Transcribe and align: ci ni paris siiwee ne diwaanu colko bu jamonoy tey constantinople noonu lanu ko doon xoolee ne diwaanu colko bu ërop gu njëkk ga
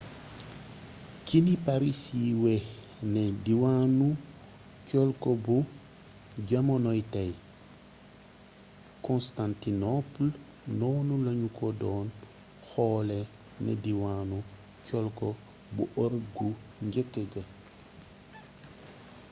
ci 1.25 1.37
ni 1.45 1.53
paris 1.65 1.95
siiwee 2.03 2.61
ne 3.13 3.23
diwaanu 3.45 4.07
colko 4.87 5.31
bu 5.43 5.57
jamonoy 6.47 7.01
tey 7.13 7.31
constantinople 9.05 10.27
noonu 10.79 11.13
lanu 11.25 11.47
ko 11.57 11.67
doon 11.81 12.07
xoolee 12.69 13.25
ne 13.63 13.73
diwaanu 13.83 14.37
colko 14.87 15.27
bu 15.75 15.83
ërop 16.05 16.23
gu 16.37 16.49
njëkk 16.85 17.13
ga 17.33 17.43